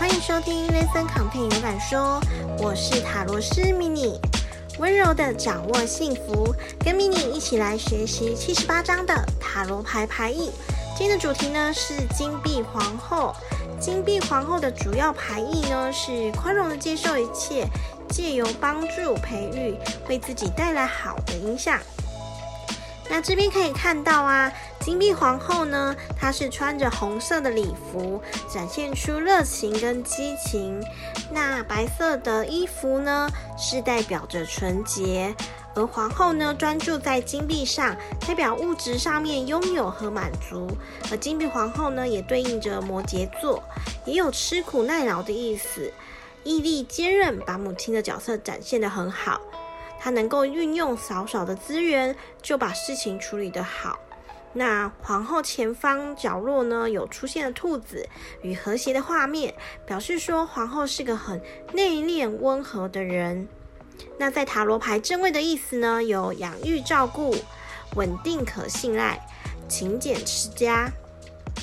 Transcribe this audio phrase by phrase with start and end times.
[0.00, 2.18] 欢迎收听 ListenContent 有感说，
[2.56, 4.18] 我是塔罗师 mini，
[4.78, 10.50] 温柔的掌握幸福，跟 mini 一起来学习七十八张的塔罗牌牌意。
[10.96, 13.36] 今天的主题呢是金币皇后，
[13.78, 17.66] 金币皇后的主要牌意呢是宽容的接受一切，
[18.08, 19.76] 借由帮助培育，
[20.08, 21.78] 为自己带来好的影响。
[23.10, 30.80] 那这边可以看到啊，金币皇后呢，她是穿着红色的礼服，展现出热情跟激情。
[31.32, 33.28] 那白色的衣服呢，
[33.58, 35.34] 是代表着纯洁。
[35.74, 37.96] 而皇后呢，专注在金币上，
[38.26, 40.68] 代表物质上面拥有和满足。
[41.10, 43.60] 而金币皇后呢，也对应着摩羯座，
[44.04, 45.92] 也有吃苦耐劳的意思，
[46.44, 49.40] 毅力坚韧，把母亲的角色展现得很好。
[50.00, 54.00] 他能够运用少少的资源就把事情处理得好。
[54.52, 58.08] 那皇后前方角落呢，有出现了兔子
[58.42, 59.54] 与和谐的画面，
[59.86, 61.40] 表示说皇后是个很
[61.72, 63.46] 内敛温和的人。
[64.18, 67.36] 那在塔罗牌正位的意思呢，有养育照顾、
[67.94, 69.20] 稳定可信赖、
[69.68, 70.90] 勤俭持家。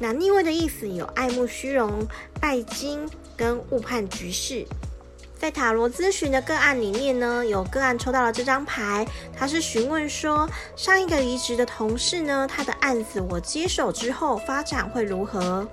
[0.00, 2.04] 那逆位的意思有爱慕虚荣、
[2.40, 4.66] 拜金跟误判局势。
[5.42, 9.04] 在塔罗咨询的个案里面呢，有个案抽到了这张牌，
[9.36, 15.66] 他是询问说，上一个离职的同事呢，他的案子我接手之后发展会如何？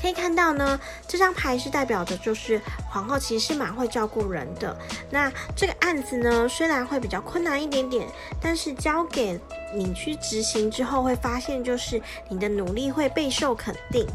[0.00, 4.76] 可以看到呢，这张牌是代表的，就是皇后其实是蛮会照顾人的。
[5.10, 8.06] 那这个案子呢，虽然会比较困难一点点，
[8.40, 9.40] 但是交给
[9.74, 14.06] 你去执行之后，会发现就是你的努力会备受肯定。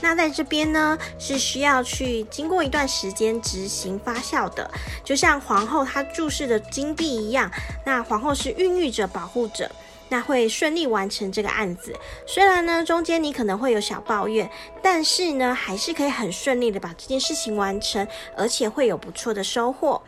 [0.00, 4.70] 那在这边呢，是需要去经过一段时间执行发酵的，
[5.04, 7.50] 就像皇后她注视的金币一样，
[7.84, 9.70] 那皇后是孕育着、保护着，
[10.08, 11.94] 那会顺利完成这个案子。
[12.26, 14.50] 虽然呢，中间你可能会有小抱怨，
[14.82, 18.06] 但是呢，还是可以很顺利的把这件事情完成，
[18.36, 20.00] 而且会有不错的收获。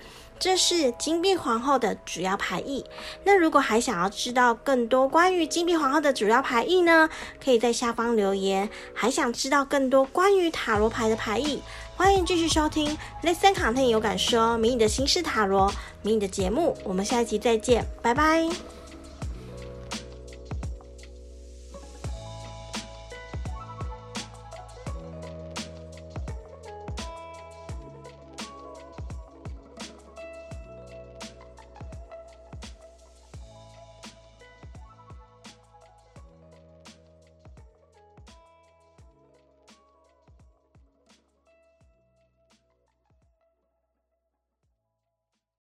[0.42, 2.84] 这是金币皇后的主要牌意。
[3.22, 7.08] 那如果还想要知道更多关于金币皇后的主要牌意呢？
[7.42, 8.68] 可以在下方留言。
[8.92, 11.62] 还想知道更多关于塔罗牌的牌意，
[11.96, 16.76] 欢迎继续收听 ListenContent 有感说迷你的心事塔罗迷你的节目。
[16.82, 18.81] 我们下一集再见，拜拜。